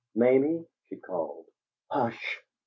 [0.15, 1.45] "Mamie?" she called.
[1.91, 2.41] "Hush!"